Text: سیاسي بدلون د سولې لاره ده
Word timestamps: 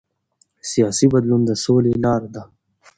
سیاسي 0.71 1.05
بدلون 1.13 1.41
د 1.45 1.51
سولې 1.63 1.93
لاره 2.03 2.29
ده 2.35 2.43